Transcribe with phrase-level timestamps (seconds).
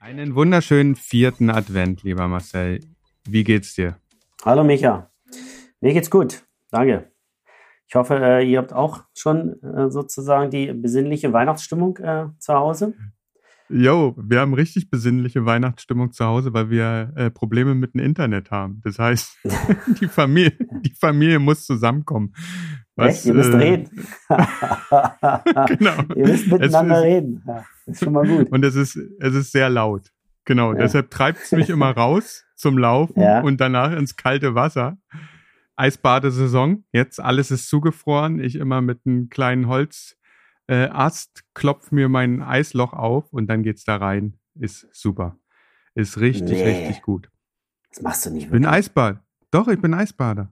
[0.00, 2.80] Einen wunderschönen vierten Advent, lieber Marcel.
[3.28, 3.96] Wie geht's dir?
[4.44, 5.10] Hallo Micha.
[5.80, 6.44] Mir geht's gut.
[6.70, 7.12] Danke.
[7.88, 12.94] Ich hoffe, äh, ihr habt auch schon äh, sozusagen die besinnliche Weihnachtsstimmung äh, zu Hause.
[13.68, 18.50] Jo, wir haben richtig besinnliche Weihnachtsstimmung zu Hause, weil wir äh, Probleme mit dem Internet
[18.50, 18.80] haben.
[18.84, 19.38] Das heißt,
[20.00, 22.32] die Familie, die Familie muss zusammenkommen.
[22.96, 23.26] Was, Echt?
[23.26, 23.90] Ihr müsst äh, reden.
[25.66, 26.14] genau.
[26.14, 27.42] Ihr müsst miteinander ist, reden.
[27.46, 28.50] Ja, ist schon mal gut.
[28.50, 30.10] Und es ist, es ist sehr laut.
[30.46, 30.72] Genau.
[30.72, 30.78] Ja.
[30.80, 33.42] Deshalb treibt es mich immer raus zum Laufen ja.
[33.42, 34.96] und danach ins kalte Wasser.
[35.76, 36.84] Eisbadesaison.
[36.92, 38.40] Jetzt alles ist zugefroren.
[38.40, 40.16] Ich immer mit einem kleinen Holz
[40.68, 44.38] äh, Ast, klopf mir mein Eisloch auf und dann geht's da rein.
[44.58, 45.38] Ist super.
[45.94, 46.78] Ist richtig, nee.
[46.78, 47.30] richtig gut.
[47.90, 48.44] Das machst du nicht.
[48.44, 49.20] Ich bin Eisbad.
[49.50, 50.50] Doch, ich bin Eisbader.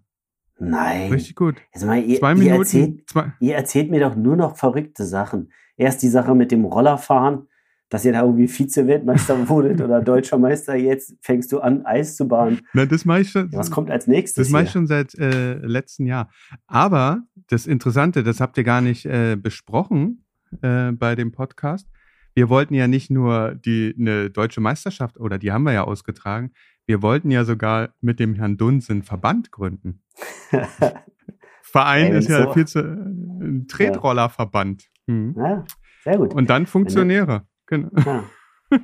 [0.59, 1.13] Nein.
[1.13, 1.57] Richtig gut.
[1.73, 2.53] Jetzt mal, ihr, zwei Minuten.
[2.53, 3.33] Ihr erzählt, zwei.
[3.41, 5.53] ihr erzählt mir doch nur noch verrückte Sachen.
[5.77, 7.49] Erst die Sache mit dem Rollerfahren,
[7.89, 10.77] dass ihr da irgendwie Vize-Weltmeister wurdet oder deutscher Meister.
[10.77, 12.61] Jetzt fängst du an, Eis zu bahnen.
[12.73, 13.53] Na, das mache ich schon.
[13.53, 14.47] Was kommt als nächstes?
[14.47, 16.31] Das mache ich schon seit äh, letztem Jahr.
[16.67, 20.25] Aber das Interessante, das habt ihr gar nicht äh, besprochen
[20.63, 21.89] äh, bei dem Podcast.
[22.35, 26.51] Wir wollten ja nicht nur die eine deutsche Meisterschaft oder die haben wir ja ausgetragen.
[26.87, 30.03] Wir wollten ja sogar mit dem Herrn Dunz einen Verband gründen.
[31.63, 32.53] Verein Ey, ist ja so.
[32.53, 34.91] viel zu ein Tretrollerverband.
[35.07, 35.35] Hm.
[35.37, 35.65] Ja,
[36.05, 36.35] sehr gut.
[36.35, 37.47] Und dann Funktionäre.
[37.67, 37.91] Genau.
[38.05, 38.25] Ja.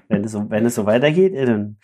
[0.09, 1.79] Wenn, es so, wenn es so weitergeht, dann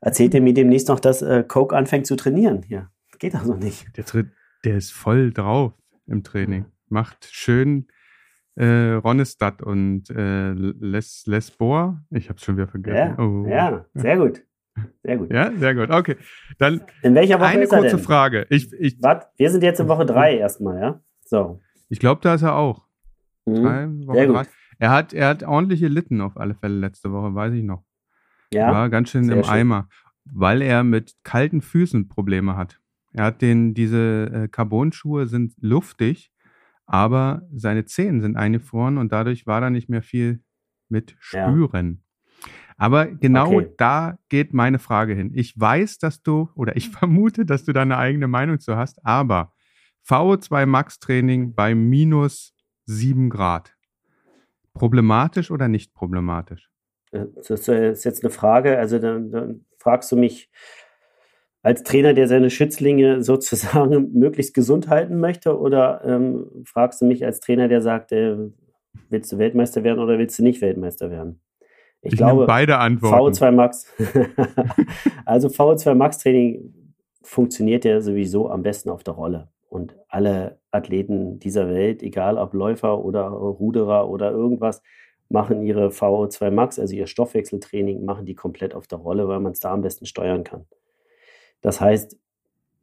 [0.00, 2.64] erzählt ihr mir demnächst noch, dass äh, Coke anfängt zu trainieren.
[2.68, 3.86] Ja, geht doch so nicht.
[3.96, 4.04] Der,
[4.64, 5.72] der ist voll drauf
[6.06, 6.66] im Training.
[6.88, 7.88] Macht schön
[8.54, 12.04] äh, Ronestadt und äh, Les, Lesboa.
[12.10, 13.14] Ich habe schon wieder vergessen.
[13.16, 13.46] Ja, oh.
[13.46, 14.42] ja, sehr gut.
[15.02, 15.32] Sehr gut.
[15.32, 15.90] Ja, sehr gut.
[15.90, 16.16] Okay.
[16.58, 18.46] Dann in welcher Woche eine ist kurze Frage.
[18.50, 21.00] Ich, ich, Wart, wir sind jetzt in Woche drei erstmal, ja?
[21.24, 21.60] So.
[21.88, 22.86] Ich glaube, da ist er auch.
[23.46, 23.54] Mhm.
[23.54, 24.42] Drei, Woche sehr drei.
[24.78, 27.84] Er hat, er hat ordentliche Litten auf alle Fälle letzte Woche, weiß ich noch.
[28.52, 28.72] Ja.
[28.72, 29.52] War ganz schön im schön.
[29.52, 29.88] Eimer,
[30.24, 32.80] weil er mit kalten Füßen Probleme hat.
[33.12, 36.32] Er hat den, diese äh, Carbon-Schuhe sind luftig,
[36.86, 40.40] aber seine Zehen sind eingefroren und dadurch war da nicht mehr viel
[40.88, 42.02] mit Spüren.
[42.78, 43.72] Aber genau okay.
[43.76, 45.32] da geht meine Frage hin.
[45.34, 49.04] Ich weiß, dass du, oder ich vermute, dass du da eine eigene Meinung zu hast,
[49.04, 49.52] aber
[50.06, 52.54] VO2 Max Training bei minus
[52.86, 53.74] sieben Grad.
[54.74, 56.70] Problematisch oder nicht problematisch?
[57.10, 58.78] Äh, das ist jetzt eine Frage.
[58.78, 60.48] Also dann, dann fragst du mich
[61.62, 67.24] als Trainer, der seine Schützlinge sozusagen möglichst gesund halten möchte, oder ähm, fragst du mich
[67.24, 68.36] als Trainer, der sagt, äh,
[69.10, 71.40] willst du Weltmeister werden oder willst du nicht Weltmeister werden?
[72.02, 73.34] Ich, ich glaube, beide Antworten.
[73.34, 73.86] VO2 Max.
[75.24, 76.74] also VO2 Max Training
[77.22, 79.48] funktioniert ja sowieso am besten auf der Rolle.
[79.68, 84.82] Und alle Athleten dieser Welt, egal ob Läufer oder Ruderer oder irgendwas,
[85.28, 89.52] machen ihre VO2 Max, also ihr Stoffwechseltraining, machen die komplett auf der Rolle, weil man
[89.52, 90.64] es da am besten steuern kann.
[91.60, 92.16] Das heißt,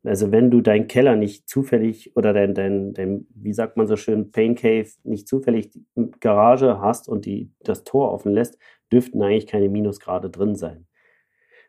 [0.04, 3.96] also wenn du deinen Keller nicht zufällig oder dein, dein, dein, wie sagt man so
[3.96, 5.72] schön, Pain Cave nicht zufällig
[6.20, 8.60] Garage hast und die, das Tor offen lässt,
[8.92, 10.88] dürften eigentlich keine Minusgrade drin sein.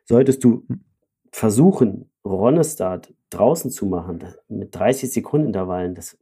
[0.05, 0.83] Solltest du hm.
[1.31, 6.17] versuchen, Ronestart draußen zu machen, mit 30 Sekunden Intervallen, das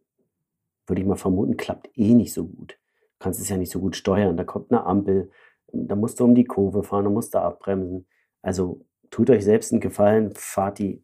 [0.87, 2.79] würde ich mal vermuten, klappt eh nicht so gut.
[3.13, 4.37] Du kannst es ja nicht so gut steuern.
[4.37, 5.31] Da kommt eine Ampel,
[5.71, 8.07] da musst du um die Kurve fahren, da musst du abbremsen.
[8.41, 11.03] Also tut euch selbst einen Gefallen, fahrt die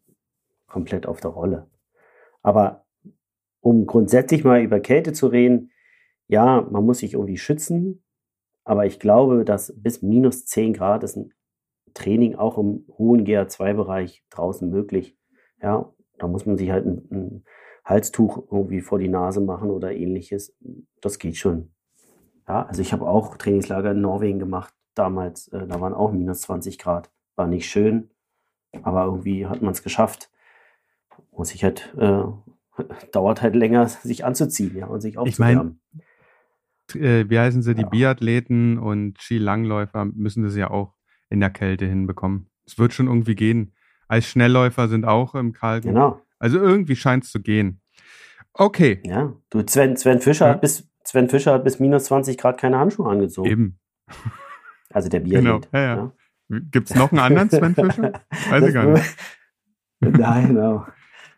[0.66, 1.68] komplett auf der Rolle.
[2.42, 2.84] Aber
[3.60, 5.70] um grundsätzlich mal über Kälte zu reden,
[6.28, 8.02] ja, man muss sich irgendwie schützen,
[8.64, 11.32] aber ich glaube, dass bis minus 10 Grad ist ein
[11.94, 15.16] Training auch im hohen GA2-Bereich draußen möglich.
[15.60, 17.44] Ja, da muss man sich halt ein, ein,
[17.84, 20.56] Halstuch irgendwie vor die Nase machen oder ähnliches.
[21.00, 21.72] Das geht schon.
[22.46, 25.48] Ja, also ich habe auch Trainingslager in Norwegen gemacht damals.
[25.48, 27.10] Äh, da waren auch minus 20 Grad.
[27.34, 28.10] War nicht schön,
[28.82, 30.30] aber irgendwie hat man es geschafft.
[31.32, 32.22] Muss ich halt, äh,
[33.12, 35.80] dauert halt länger, sich anzuziehen, ja, und sich aufzuwärmen.
[35.92, 36.04] Ich mein,
[36.94, 37.88] äh, wie heißen sie, die ja.
[37.88, 40.94] Biathleten und Skilangläufer müssen das ja auch
[41.30, 42.50] in der Kälte hinbekommen.
[42.66, 43.74] Es wird schon irgendwie gehen.
[44.08, 45.88] Als Schnellläufer sind auch im Kalten.
[45.88, 46.20] Genau.
[46.38, 47.80] Also irgendwie scheint es zu gehen.
[48.54, 49.00] Okay.
[49.04, 50.52] Ja, du, Sven, Sven Fischer ja.
[50.52, 53.48] hat bis Sven Fischer hat bis minus 20 Grad keine Handschuhe angezogen.
[53.48, 53.78] Eben.
[54.90, 55.42] Also der Biathlet.
[55.72, 55.78] Genau.
[55.78, 55.96] Ja, ja.
[55.96, 56.12] ja.
[56.70, 58.12] Gibt es noch einen anderen Sven Fischer?
[58.50, 59.16] Weiß das ich gar nicht.
[60.00, 60.86] Nein, genau.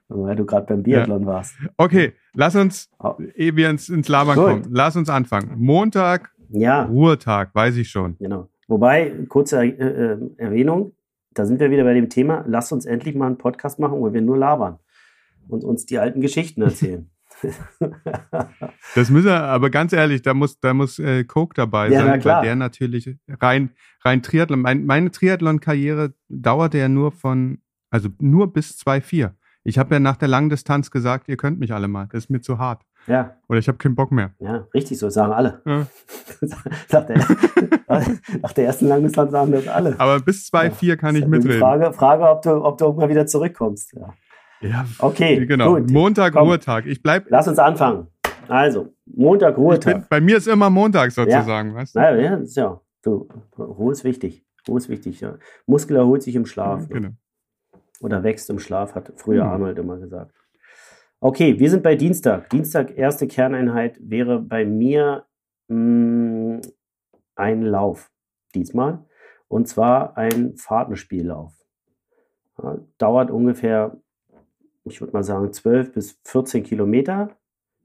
[0.08, 1.26] Weil du gerade beim Biathlon ja.
[1.26, 1.56] warst.
[1.76, 3.14] Okay, lass uns, oh.
[3.34, 4.44] ehe wir ins, ins Labern Gut.
[4.44, 5.54] kommen, lass uns anfangen.
[5.56, 6.84] Montag, ja.
[6.84, 8.16] Ruhetag, weiß ich schon.
[8.18, 8.48] Genau.
[8.68, 10.92] Wobei, kurze äh, äh, Erwähnung,
[11.32, 14.12] da sind wir wieder bei dem Thema, lass uns endlich mal einen Podcast machen, wo
[14.12, 14.78] wir nur labern
[15.48, 17.10] und uns die alten Geschichten erzählen.
[18.94, 22.24] das müssen wir, aber ganz ehrlich, da muss, da muss äh, Coke dabei ja, sein,
[22.24, 23.70] weil der natürlich rein,
[24.04, 27.58] rein Triathlon, mein, meine Triathlon-Karriere dauerte ja nur von,
[27.90, 29.32] also nur bis 2,4.
[29.64, 32.43] Ich habe ja nach der Langdistanz gesagt, ihr könnt mich alle mal, das ist mir
[32.43, 32.82] zu hart.
[33.06, 33.37] Ja.
[33.49, 34.32] Oder ich habe keinen Bock mehr.
[34.38, 35.62] Ja, richtig so, sagen alle.
[35.64, 35.87] Ja.
[36.90, 37.16] nach, der,
[38.43, 39.99] nach, der, ersten Langdistanz sagen das alle.
[39.99, 40.96] Aber bis 2,4 ja.
[40.96, 41.61] kann ich mitreden.
[41.61, 43.94] Frage, Frage ob, du, ob du irgendwann wieder zurückkommst.
[43.94, 44.14] Ja.
[44.61, 45.44] Ja, okay.
[45.44, 45.75] Genau.
[45.75, 45.90] Gut.
[45.90, 46.87] Montag, Komm, Ruhetag.
[46.87, 47.26] Ich bleib.
[47.28, 48.08] Lass uns anfangen.
[48.49, 49.94] Also, Montag, Ruhetag.
[49.94, 51.75] Bin, bei mir ist immer Montag sozusagen, ja.
[51.75, 52.00] weißt du?
[52.00, 52.81] Ja, ja, ist ja.
[53.02, 53.28] Du,
[53.58, 54.44] Ruhe ist wichtig.
[54.67, 55.20] Ruhe ist wichtig.
[55.20, 55.37] Ja.
[55.67, 56.88] Muskel erholt sich im Schlaf.
[56.88, 57.10] Genau.
[58.04, 59.50] Oder wächst im Schlaf, hat früher mhm.
[59.50, 60.34] Arnold immer gesagt.
[61.20, 62.50] Okay, wir sind bei Dienstag.
[62.50, 65.24] Dienstag, erste Kerneinheit wäre bei mir
[65.68, 66.60] mh, mm,
[67.34, 68.10] ein Lauf
[68.54, 69.04] diesmal.
[69.48, 71.52] Und zwar ein Fahrtenspiellauf.
[72.62, 73.96] Ja, dauert ungefähr
[74.84, 77.36] ich würde mal sagen, 12 bis 14 Kilometer,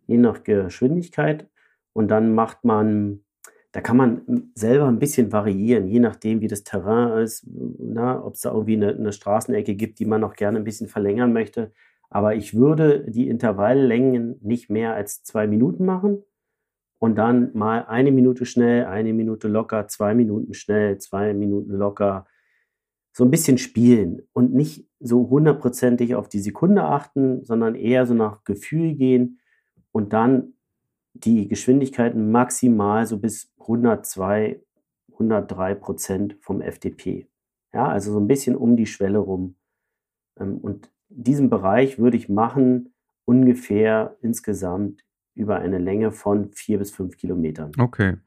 [0.08, 1.50] je nach Geschwindigkeit.
[1.94, 3.24] Und dann macht man,
[3.72, 8.42] da kann man selber ein bisschen variieren, je nachdem, wie das Terrain ist, ob es
[8.42, 11.72] da irgendwie eine, eine Straßenecke gibt, die man noch gerne ein bisschen verlängern möchte.
[12.10, 16.24] Aber ich würde die Intervalllängen nicht mehr als zwei Minuten machen
[16.98, 22.26] und dann mal eine Minute schnell, eine Minute locker, zwei Minuten schnell, zwei Minuten locker,
[23.12, 28.16] so ein bisschen spielen und nicht so hundertprozentig auf die Sekunde achten, sondern eher so
[28.16, 29.40] nach Gefühl gehen
[29.92, 30.54] und dann
[31.14, 34.60] die Geschwindigkeiten maximal so bis 102,
[35.14, 37.28] 103 Prozent vom FDP.
[37.74, 39.56] Ja, also so ein bisschen um die Schwelle rum.
[40.40, 42.94] Ähm, und diesen Bereich würde ich machen
[43.26, 45.04] ungefähr insgesamt
[45.36, 47.72] über eine Länge von vier bis fünf Kilometern.
[47.78, 48.18] Okay.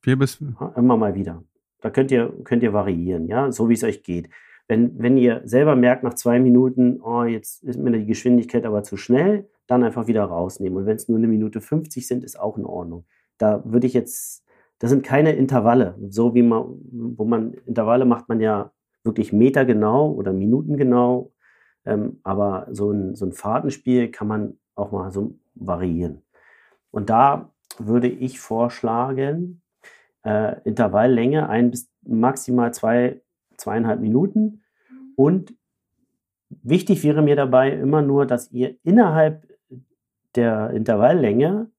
[0.00, 0.40] Vier bis.
[0.76, 1.42] Immer mal wieder.
[1.80, 4.30] Da könnt ihr, könnt ihr variieren, ja, so wie es euch geht.
[4.68, 8.82] Wenn, wenn ihr selber merkt nach zwei Minuten, oh, jetzt ist mir die Geschwindigkeit aber
[8.82, 10.78] zu schnell, dann einfach wieder rausnehmen.
[10.78, 13.06] Und wenn es nur eine Minute 50 sind, ist auch in Ordnung.
[13.38, 14.44] Da würde ich jetzt,
[14.78, 18.72] das sind keine Intervalle, so wie man, wo man, Intervalle macht man ja
[19.04, 21.32] wirklich Meter genau oder Minuten genau.
[21.84, 26.22] Ähm, aber so ein, so ein Fahrtenspiel kann man auch mal so variieren.
[26.90, 29.62] Und da würde ich vorschlagen,
[30.22, 33.20] äh, Intervalllänge ein bis maximal zwei,
[33.56, 34.62] zweieinhalb Minuten.
[35.16, 35.54] Und
[36.48, 39.46] wichtig wäre mir dabei immer nur, dass ihr innerhalb
[40.34, 41.70] der Intervalllänge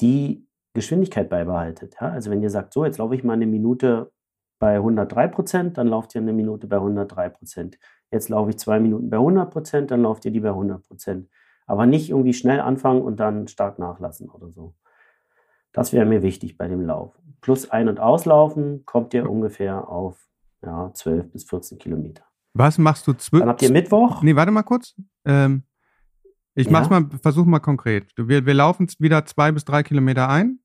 [0.00, 0.43] die
[0.74, 1.96] Geschwindigkeit beibehaltet.
[2.00, 2.08] Ja?
[2.08, 4.12] Also wenn ihr sagt, so, jetzt laufe ich mal eine Minute
[4.58, 7.78] bei 103 Prozent, dann lauft ihr eine Minute bei 103 Prozent.
[8.10, 11.28] Jetzt laufe ich zwei Minuten bei 100 Prozent, dann lauft ihr die bei 100 Prozent.
[11.66, 14.74] Aber nicht irgendwie schnell anfangen und dann stark nachlassen oder so.
[15.72, 17.18] Das wäre mir wichtig bei dem Lauf.
[17.40, 20.28] Plus Ein- und Auslaufen kommt ihr ungefähr auf
[20.62, 22.24] ja, 12 bis 14 Kilometer.
[22.52, 23.40] Was machst du zwölf?
[23.40, 24.22] Dann habt ihr Mittwoch.
[24.22, 24.94] Nee, warte mal kurz.
[25.24, 25.64] Ähm,
[26.54, 26.72] ich ja?
[26.72, 28.06] mach's mal, versuch mal konkret.
[28.16, 30.60] Wir, wir laufen wieder zwei bis drei Kilometer ein.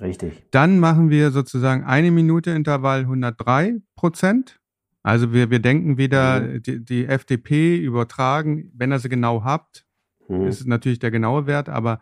[0.00, 0.44] Richtig.
[0.50, 4.58] Dann machen wir sozusagen eine Minute Intervall 103 Prozent.
[5.02, 6.62] Also wir, wir denken wieder mhm.
[6.62, 9.84] die, die FDP übertragen, wenn ihr sie genau habt,
[10.28, 10.46] mhm.
[10.46, 12.00] ist es natürlich der genaue Wert, aber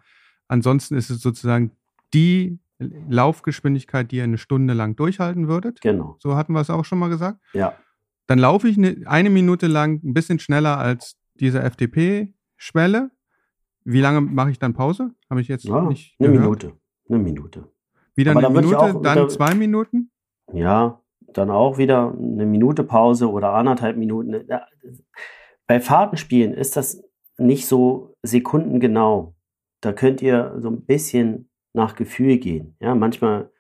[0.51, 1.71] Ansonsten ist es sozusagen
[2.13, 5.81] die Laufgeschwindigkeit, die ihr eine Stunde lang durchhalten würdet.
[5.81, 6.17] Genau.
[6.19, 7.39] So hatten wir es auch schon mal gesagt.
[7.53, 7.77] Ja.
[8.27, 13.13] Dann laufe ich eine, eine Minute lang ein bisschen schneller als diese FDP-Schwelle.
[13.85, 15.13] Wie lange mache ich dann Pause?
[15.31, 16.65] Habe ich jetzt ja, nicht Eine gehört.
[16.65, 16.81] Minute.
[17.09, 17.69] Eine Minute.
[18.21, 20.11] Wieder Aber eine Minute, auch, dann da, zwei Minuten?
[20.53, 21.01] Ja,
[21.33, 24.47] dann auch wieder eine Minute Pause oder anderthalb Minuten.
[25.67, 27.03] Bei Fahrtenspielen ist das
[27.39, 29.35] nicht so sekundengenau
[29.81, 32.77] da könnt ihr so ein bisschen nach Gefühl gehen.
[32.81, 33.51] Ja, manchmal,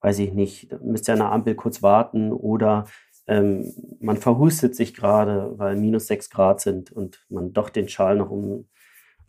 [0.00, 2.86] weiß ich nicht, müsst ihr an der Ampel kurz warten oder
[3.26, 8.16] ähm, man verhustet sich gerade, weil minus sechs Grad sind und man doch den Schal
[8.16, 8.68] noch um,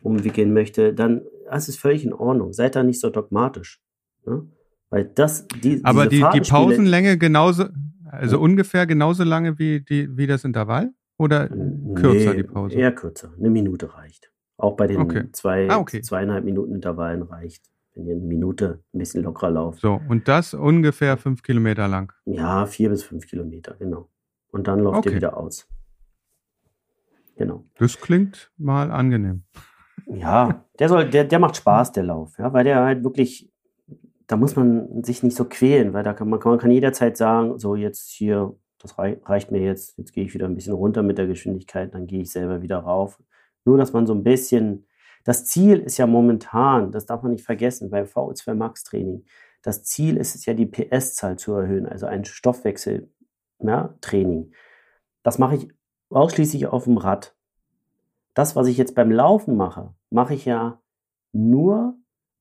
[0.00, 2.52] umwickeln möchte, dann das ist völlig in Ordnung.
[2.52, 3.82] Seid da nicht so dogmatisch.
[4.24, 4.48] Ne?
[4.90, 7.66] Weil das, die, Aber die, die Pausenlänge genauso,
[8.04, 8.42] also ja.
[8.42, 10.92] ungefähr genauso lange wie, die, wie das Intervall?
[11.16, 12.76] Oder kürzer nee, die Pause?
[12.76, 13.32] Eher kürzer.
[13.38, 14.32] Eine Minute reicht.
[14.56, 15.24] Auch bei den okay.
[15.32, 16.02] zwei, ah, okay.
[16.02, 19.80] zweieinhalb Minuten Intervallen reicht, wenn ihr eine Minute ein bisschen lockerer lauft.
[19.80, 22.12] So, und das ungefähr fünf Kilometer lang?
[22.24, 24.08] Ja, vier bis fünf Kilometer, genau.
[24.50, 25.10] Und dann lauft okay.
[25.10, 25.68] ihr wieder aus.
[27.36, 27.64] Genau.
[27.78, 29.44] Das klingt mal angenehm.
[30.06, 33.49] Ja, der soll, der, der macht Spaß, der Lauf, ja, weil der halt wirklich,
[34.30, 37.58] da muss man sich nicht so quälen, weil da kann man, man kann jederzeit sagen,
[37.58, 41.18] so jetzt hier, das reicht mir jetzt, jetzt gehe ich wieder ein bisschen runter mit
[41.18, 43.20] der Geschwindigkeit, dann gehe ich selber wieder rauf.
[43.64, 44.86] Nur, dass man so ein bisschen,
[45.24, 49.24] das Ziel ist ja momentan, das darf man nicht vergessen, beim VO2 Max Training,
[49.62, 54.52] das Ziel ist es ja, die PS-Zahl zu erhöhen, also ein Stoffwechseltraining.
[55.24, 55.66] Das mache ich
[56.10, 57.34] ausschließlich auf dem Rad.
[58.34, 60.80] Das, was ich jetzt beim Laufen mache, mache ich ja
[61.32, 61.96] nur,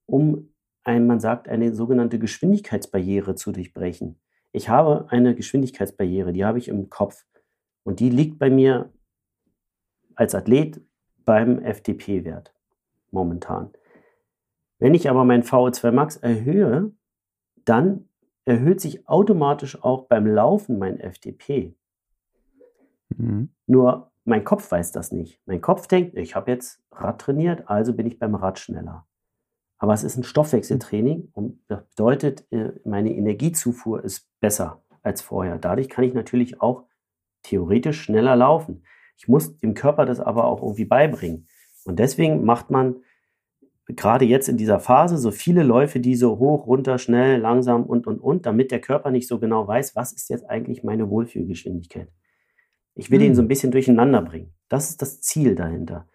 [0.05, 0.49] um
[0.83, 4.19] ein, man sagt, eine sogenannte Geschwindigkeitsbarriere zu durchbrechen.
[4.51, 7.25] Ich habe eine Geschwindigkeitsbarriere, die habe ich im Kopf.
[7.83, 8.91] Und die liegt bei mir
[10.15, 10.81] als Athlet
[11.25, 12.53] beim FDP-Wert
[13.11, 13.71] momentan.
[14.79, 16.91] Wenn ich aber mein VO2 Max erhöhe,
[17.65, 18.09] dann
[18.45, 21.75] erhöht sich automatisch auch beim Laufen mein FDP.
[23.09, 23.49] Mhm.
[23.67, 25.41] Nur mein Kopf weiß das nicht.
[25.45, 29.05] Mein Kopf denkt, ich habe jetzt Rad trainiert, also bin ich beim Rad schneller.
[29.79, 35.57] Aber es ist ein Stoffwechseltraining und das bedeutet, äh, meine Energiezufuhr ist besser als vorher.
[35.57, 36.83] Dadurch kann ich natürlich auch
[37.43, 38.83] theoretisch schneller laufen.
[39.17, 41.47] Ich muss dem Körper das aber auch irgendwie beibringen.
[41.85, 42.97] Und deswegen macht man
[43.87, 48.05] gerade jetzt in dieser Phase so viele Läufe, die so hoch, runter, schnell, langsam und,
[48.05, 52.09] und, und, damit der Körper nicht so genau weiß, was ist jetzt eigentlich meine Wohlfühlgeschwindigkeit.
[52.95, 53.27] Ich will hm.
[53.27, 54.53] ihn so ein bisschen durcheinander bringen.
[54.67, 56.07] Das ist das Ziel dahinter.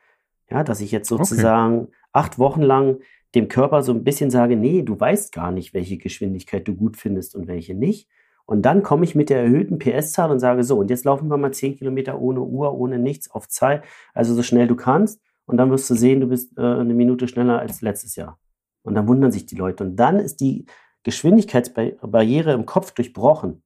[0.51, 1.93] Ja, dass ich jetzt sozusagen okay.
[2.13, 3.01] acht Wochen lang
[3.35, 6.97] dem Körper so ein bisschen sage, nee, du weißt gar nicht, welche Geschwindigkeit du gut
[6.97, 8.09] findest und welche nicht.
[8.47, 11.37] Und dann komme ich mit der erhöhten PS-Zahl und sage so, und jetzt laufen wir
[11.37, 15.21] mal zehn Kilometer ohne Uhr, ohne nichts, auf Zeit, also so schnell du kannst.
[15.47, 18.39] Und dann wirst du sehen, du bist äh, eine Minute schneller als letztes Jahr.
[18.83, 19.85] Und dann wundern sich die Leute.
[19.85, 20.67] Und dann ist die
[21.05, 23.63] Geschwindigkeitsbarriere im Kopf durchbrochen.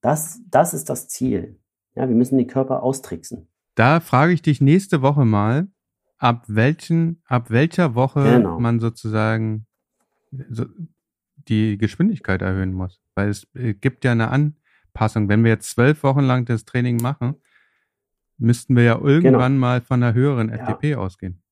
[0.00, 1.60] Das, das ist das Ziel.
[1.94, 3.48] Ja, wir müssen den Körper austricksen.
[3.74, 5.68] Da frage ich dich nächste Woche mal,
[6.18, 8.60] ab welchen, ab welcher Woche genau.
[8.60, 9.66] man sozusagen
[10.50, 10.66] so
[11.48, 13.00] die Geschwindigkeit erhöhen muss.
[13.14, 15.28] Weil es äh, gibt ja eine Anpassung.
[15.28, 17.36] Wenn wir jetzt zwölf Wochen lang das Training machen,
[18.36, 19.60] müssten wir ja irgendwann genau.
[19.60, 20.98] mal von einer höheren FDP ja.
[20.98, 21.42] ausgehen.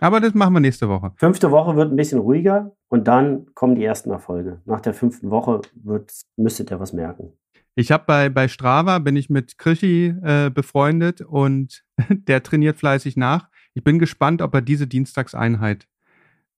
[0.00, 1.12] Aber das machen wir nächste Woche.
[1.16, 4.60] Fünfte Woche wird ein bisschen ruhiger und dann kommen die ersten Erfolge.
[4.64, 7.32] Nach der fünften Woche wird, müsstet ihr was merken.
[7.76, 13.16] Ich habe bei, bei Strava, bin ich mit Krischi äh, befreundet und der trainiert fleißig
[13.16, 13.48] nach.
[13.74, 15.88] Ich bin gespannt, ob er diese Dienstagseinheit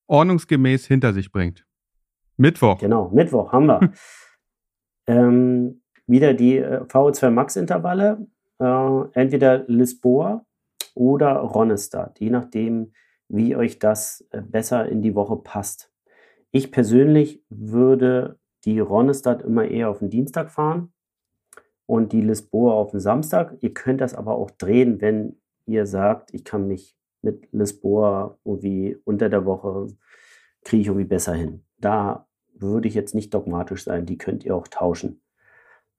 [0.07, 1.67] ordnungsgemäß hinter sich bringt.
[2.37, 2.79] Mittwoch.
[2.79, 3.93] Genau, Mittwoch haben wir.
[5.07, 8.27] ähm, wieder die äh, VO2 Max Intervalle.
[8.59, 10.45] Äh, entweder Lisboa
[10.95, 12.93] oder Ronestad, je nachdem,
[13.29, 15.91] wie euch das äh, besser in die Woche passt.
[16.51, 20.93] Ich persönlich würde die Ronestad immer eher auf den Dienstag fahren
[21.87, 23.57] und die Lisboa auf den Samstag.
[23.61, 28.97] Ihr könnt das aber auch drehen, wenn ihr sagt, ich kann mich mit Lisboa irgendwie
[29.05, 29.89] unter der Woche
[30.63, 31.65] kriege ich irgendwie besser hin.
[31.79, 35.21] Da würde ich jetzt nicht dogmatisch sein, die könnt ihr auch tauschen.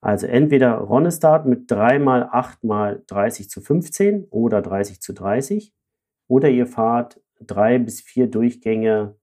[0.01, 5.73] Also entweder Ronestart mit 3 mal 8 mal 30 zu 15 oder 30 zu 30
[6.27, 9.15] oder ihr fahrt drei bis vier Durchgänge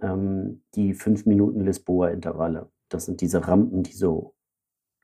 [0.00, 2.70] ähm, die 5 Minuten Lisboa-Intervalle.
[2.88, 4.34] Das sind diese Rampen, die so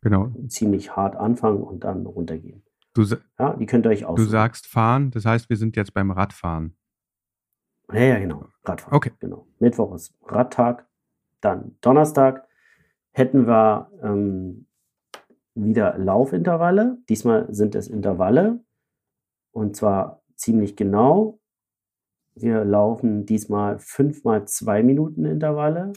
[0.01, 0.33] genau.
[0.49, 2.64] ziemlich hart anfangen und dann runtergehen.
[2.95, 3.05] Du,
[3.39, 4.25] ja, die könnt ihr euch aussuchen.
[4.25, 6.77] Du sagst fahren, das heißt, wir sind jetzt beim Radfahren.
[7.93, 8.47] Ja, ja, genau.
[8.65, 8.97] Radfahren.
[8.97, 9.13] Okay.
[9.19, 9.47] Genau.
[9.59, 10.87] Mittwoch ist Radtag.
[11.41, 12.47] Dann Donnerstag
[13.11, 14.67] hätten wir ähm,
[15.55, 16.99] wieder Laufintervalle.
[17.09, 18.65] Diesmal sind es Intervalle.
[19.53, 21.41] Und zwar ziemlich genau.
[22.35, 25.93] Wir laufen diesmal fünfmal zwei Minuten Intervalle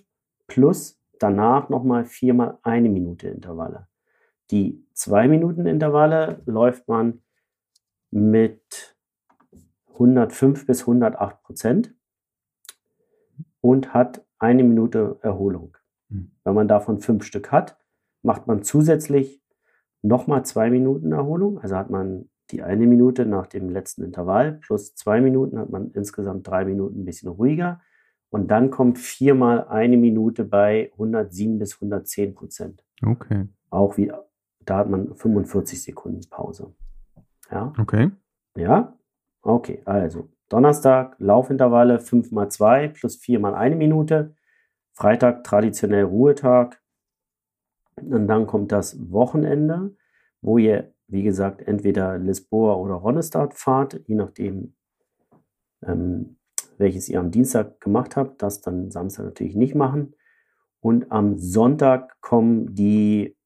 [0.47, 3.87] plus danach nochmal viermal eine Minute Intervalle.
[4.51, 7.21] Die 2 Minuten Intervalle läuft man
[8.11, 8.95] mit
[9.93, 11.95] 105 bis 108 Prozent
[13.61, 15.77] und hat eine Minute Erholung.
[16.09, 16.31] Mhm.
[16.43, 17.77] Wenn man davon fünf Stück hat,
[18.21, 19.41] macht man zusätzlich
[20.01, 21.59] nochmal zwei Minuten Erholung.
[21.59, 25.91] Also hat man die eine Minute nach dem letzten Intervall plus zwei Minuten hat man
[25.91, 27.81] insgesamt drei Minuten ein bisschen ruhiger.
[28.29, 32.83] Und dann kommt viermal eine Minute bei 107 bis 110 Prozent.
[33.01, 33.47] Okay.
[33.69, 34.11] Auch wie
[34.67, 36.75] da hat man 45 Sekunden Pause.
[37.49, 37.73] Ja.
[37.79, 38.11] Okay.
[38.55, 38.97] Ja.
[39.41, 44.35] Okay, also Donnerstag Laufintervalle 5 mal 2 plus 4 mal 1 Minute.
[44.93, 46.81] Freitag traditionell Ruhetag.
[47.95, 49.95] Und dann kommt das Wochenende,
[50.41, 54.75] wo ihr, wie gesagt, entweder Lisboa oder Ronestad fahrt, je nachdem,
[55.81, 56.37] ähm,
[56.77, 58.41] welches ihr am Dienstag gemacht habt.
[58.41, 60.13] Das dann Samstag natürlich nicht machen.
[60.81, 63.36] Und am Sonntag kommen die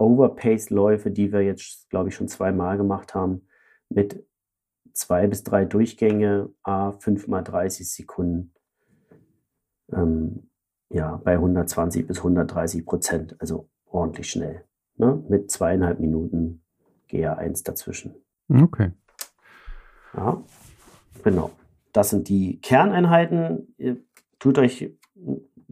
[0.00, 3.46] Overpace-Läufe, die wir jetzt, glaube ich, schon zweimal gemacht haben,
[3.88, 4.24] mit
[4.92, 8.54] zwei bis drei Durchgänge, a fünf mal 30 Sekunden,
[9.92, 10.50] ähm,
[10.88, 14.64] ja, bei 120 bis 130 Prozent, also ordentlich schnell,
[14.96, 15.22] ne?
[15.28, 16.62] mit zweieinhalb Minuten
[17.10, 18.14] GA1 dazwischen.
[18.48, 18.92] Okay.
[20.14, 20.42] Ja,
[21.22, 21.50] genau.
[21.92, 23.74] Das sind die Kerneinheiten.
[23.78, 23.98] Ihr
[24.38, 24.92] tut euch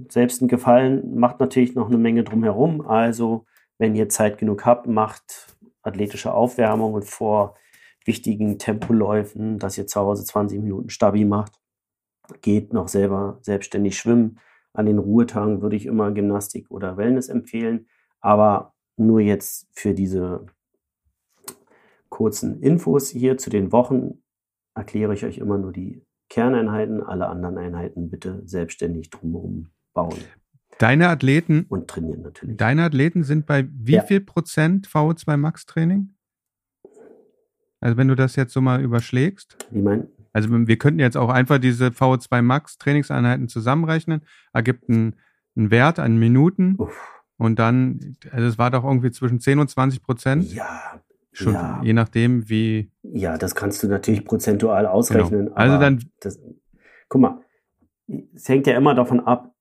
[0.09, 2.81] selbst einen Gefallen, macht natürlich noch eine Menge drumherum.
[2.87, 3.47] Also
[3.79, 7.57] wenn ihr Zeit genug habt, macht athletische Aufwärmungen vor
[8.05, 11.61] wichtigen Tempoläufen, dass ihr zu Hause 20 Minuten Stabi macht.
[12.43, 14.39] Geht noch selber selbstständig schwimmen.
[14.73, 17.87] An den Ruhetagen würde ich immer Gymnastik oder Wellness empfehlen.
[18.21, 20.47] Aber nur jetzt für diese
[22.09, 24.23] kurzen Infos hier zu den Wochen
[24.75, 27.03] erkläre ich euch immer nur die Kerneinheiten.
[27.03, 30.19] Alle anderen Einheiten bitte selbstständig drumherum bauen.
[30.79, 32.57] Deine Athleten und trainieren natürlich.
[32.57, 34.03] Deine Athleten sind bei wie ja.
[34.03, 36.15] viel Prozent VO2 Max Training?
[37.81, 39.57] Also wenn du das jetzt so mal überschlägst.
[39.71, 45.17] Wie meinst Also wir könnten jetzt auch einfach diese VO2 Max Trainingseinheiten zusammenrechnen, ergibt einen,
[45.57, 47.23] einen Wert an Minuten Uff.
[47.37, 50.53] und dann, also es war doch irgendwie zwischen 10 und 20 Prozent.
[50.53, 51.01] Ja.
[51.33, 51.81] Schon, ja.
[51.85, 52.91] je nachdem, wie.
[53.03, 55.47] Ja, das kannst du natürlich prozentual ausrechnen.
[55.47, 55.57] Genau.
[55.57, 56.05] Also dann.
[56.21, 56.41] Das,
[57.09, 57.41] guck mal,
[58.35, 59.55] es hängt ja immer davon ab,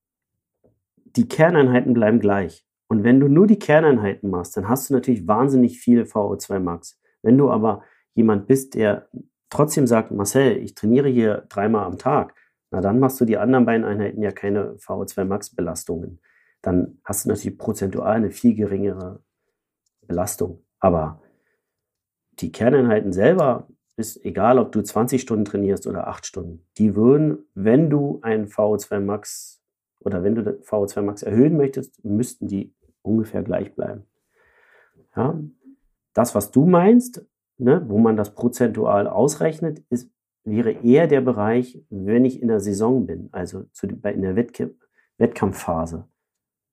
[1.18, 2.66] die Kerneinheiten bleiben gleich.
[2.88, 7.00] Und wenn du nur die Kerneinheiten machst, dann hast du natürlich wahnsinnig viel VO2 Max.
[7.22, 7.84] Wenn du aber
[8.14, 9.10] jemand bist, der
[9.50, 12.34] trotzdem sagt, Marcel, ich trainiere hier dreimal am Tag,
[12.72, 16.20] na dann machst du die anderen beiden Einheiten ja keine VO2 Max Belastungen.
[16.62, 19.22] Dann hast du natürlich prozentual eine viel geringere
[20.06, 20.64] Belastung.
[20.80, 21.22] Aber
[22.34, 26.66] die Kerneinheiten selber ist egal, ob du 20 Stunden trainierst oder 8 Stunden.
[26.78, 29.57] Die würden, wenn du ein VO2 Max
[30.00, 34.04] oder wenn du VO2 Max erhöhen möchtest, müssten die ungefähr gleich bleiben.
[35.16, 35.40] Ja?
[36.14, 37.26] Das, was du meinst,
[37.58, 40.12] ne, wo man das prozentual ausrechnet, ist,
[40.44, 44.72] wäre eher der Bereich, wenn ich in der Saison bin, also zu, in der Wettk
[45.18, 46.08] Wettkampfphase.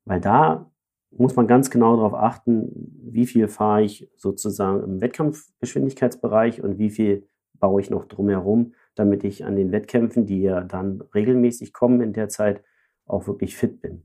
[0.05, 0.71] Weil da
[1.11, 2.71] muss man ganz genau darauf achten,
[3.03, 9.25] wie viel fahre ich sozusagen im Wettkampfgeschwindigkeitsbereich und wie viel baue ich noch drumherum, damit
[9.25, 12.63] ich an den Wettkämpfen, die ja dann regelmäßig kommen in der Zeit,
[13.07, 14.05] auch wirklich fit bin.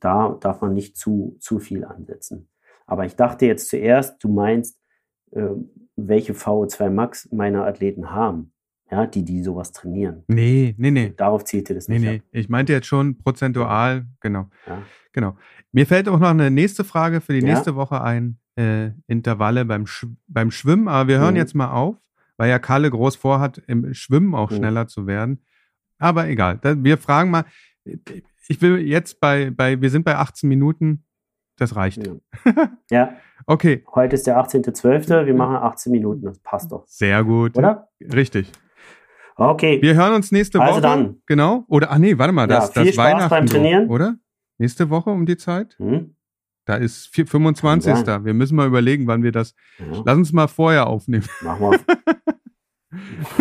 [0.00, 2.48] Da darf man nicht zu, zu viel ansetzen.
[2.86, 4.80] Aber ich dachte jetzt zuerst, du meinst,
[5.32, 5.50] äh,
[5.96, 8.52] welche VO2 Max meine Athleten haben,
[8.90, 10.24] ja, die, die sowas trainieren.
[10.28, 11.12] Nee, nee, nee.
[11.14, 12.00] Darauf zielte das nicht.
[12.00, 12.40] Nee, nee.
[12.40, 14.48] Ich meinte jetzt schon prozentual, genau.
[14.66, 14.82] Ja.
[15.12, 15.36] Genau.
[15.72, 17.52] Mir fällt auch noch eine nächste Frage für die ja.
[17.52, 18.38] nächste Woche ein.
[18.56, 21.38] Äh, Intervalle beim, Sch beim Schwimmen, aber wir hören mhm.
[21.38, 21.96] jetzt mal auf,
[22.36, 24.56] weil ja Kalle groß vorhat, im Schwimmen auch mhm.
[24.56, 25.44] schneller zu werden.
[25.98, 26.58] Aber egal.
[26.62, 27.44] Wir fragen mal,
[28.48, 31.04] ich will jetzt bei, bei, wir sind bei 18 Minuten.
[31.56, 32.06] Das reicht.
[32.06, 32.70] Ja.
[32.90, 33.12] ja.
[33.46, 33.84] Okay.
[33.94, 35.26] Heute ist der 18.12.
[35.26, 36.22] Wir machen 18 Minuten.
[36.22, 36.86] Das passt doch.
[36.86, 37.56] Sehr gut.
[37.56, 37.88] Oder?
[38.00, 38.52] Richtig.
[39.36, 39.80] Okay.
[39.82, 40.88] Wir hören uns nächste also Woche.
[40.88, 41.22] Also dann.
[41.26, 41.64] Genau.
[41.68, 42.46] Oder, ah nee, warte mal.
[42.46, 43.88] Das, ja, viel das Spaß Weihnachten beim Trainieren.
[43.88, 44.16] Oder?
[44.58, 45.76] Nächste Woche um die Zeit?
[45.78, 46.16] Hm?
[46.64, 48.06] Da ist 25.
[48.24, 49.54] Wir müssen mal überlegen, wann wir das.
[49.78, 50.02] Ja.
[50.04, 51.26] Lass uns mal vorher aufnehmen.
[51.40, 51.80] Machen wir.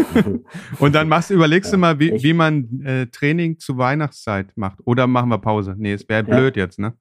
[0.79, 4.79] Und dann machst, überlegst du mal, wie, wie man äh, Training zu Weihnachtszeit macht.
[4.85, 5.75] Oder machen wir Pause?
[5.77, 6.35] Nee, es wäre ja.
[6.35, 6.93] blöd jetzt, ne?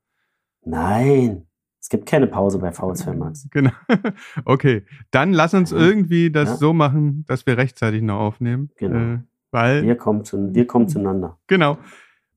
[0.64, 1.46] Nein.
[1.80, 3.48] Es gibt keine Pause bei VS2 Max.
[3.50, 3.70] Genau.
[4.44, 4.84] Okay.
[5.12, 6.56] Dann lass uns irgendwie das ja.
[6.56, 8.70] so machen, dass wir rechtzeitig noch aufnehmen.
[8.76, 9.14] Genau.
[9.14, 9.18] Äh,
[9.52, 11.38] weil wir kommen, zu, wir kommen zueinander.
[11.46, 11.78] Genau.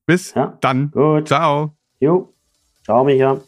[0.06, 0.56] Bis ja?
[0.60, 0.92] dann.
[0.92, 1.26] Gut.
[1.26, 1.76] Ciao.
[1.98, 2.32] Jo.
[2.84, 3.40] Ciao, Micha.